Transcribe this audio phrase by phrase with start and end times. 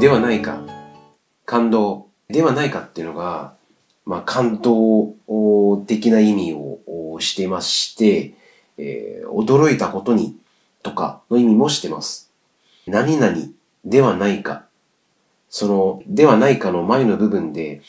[0.00, 0.62] ではないか、
[1.44, 3.52] 感動ではないかっていうのが、
[4.06, 5.08] まあ、感動
[5.86, 8.32] 的な意味をしてまして、
[8.78, 10.38] えー、驚いたことに
[10.82, 12.32] とかの意味もしてます。
[12.86, 13.30] 何々
[13.84, 14.64] ではないか、
[15.50, 17.82] その、ではないかの前の部分で、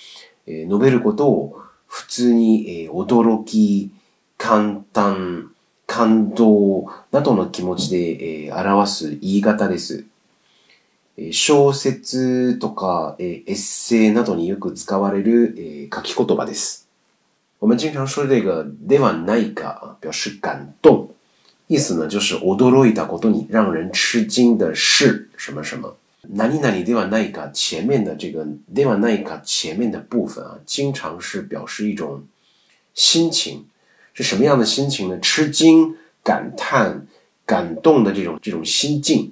[0.47, 3.89] えー、述べることを普通に、えー、驚き、
[4.37, 5.53] 簡単、
[5.87, 10.03] 感動などの気持ちで、えー、表す言い方です。
[11.31, 16.87] 小説とかエッセイなどによく使われる書き言葉です。
[17.59, 21.13] 我们经常说这个“ではないか”表示感动，
[21.67, 25.95] 意思呢就是驚いたことに让人吃惊的是什么什么。
[26.35, 32.23] 哪里ではないか前面的这个“ではないか”前面的部分啊，经常是表示一种
[32.95, 33.65] 心情，
[34.13, 35.19] 是什么样的心情呢？
[35.19, 37.05] 吃惊、感叹、
[37.45, 39.31] 感动的这种这种心境。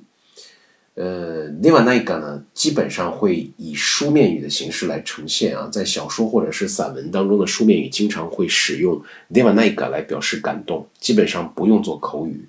[0.96, 2.44] 呃，ではないか呢？
[2.54, 9.00] 基本上会以书面语的形式来呈现啊，在小说或者是散文当中的书面语，经常会使用
[9.32, 12.46] ではないか来表示感动，基本上不用做口语。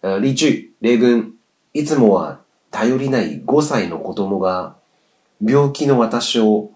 [0.00, 1.32] 呃，例句：レゴン
[1.72, 2.38] いつもは
[2.70, 4.74] 太りない五歳の子供が
[5.40, 6.70] 病気の私を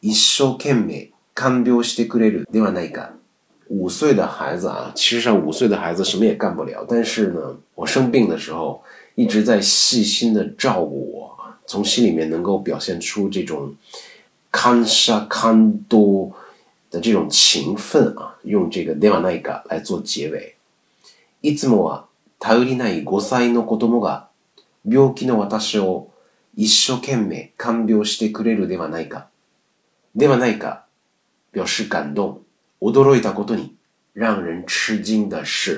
[0.00, 3.10] 一生懸命看病してくれるではないか。
[3.70, 8.80] 五岁的孩子啊，其实上五岁的孩子什么也干不了，但是呢，我生病的时候。
[9.18, 13.74] 一直在细心的照顾我，从心里面能够表现出这种
[14.52, 16.30] 看沙看多
[16.88, 20.54] 的这种情分啊，用这个ではない来做结尾。
[21.42, 22.04] いつもは
[22.38, 24.28] 頼りない五歳の子供が
[24.84, 26.10] 病気の私を
[26.54, 29.26] 一生懸命看病してくれるではないか
[30.14, 30.82] ではないか。
[31.52, 32.40] 数週間ド
[32.80, 33.74] 驚いたことに，
[34.14, 35.76] 让人吃惊的是。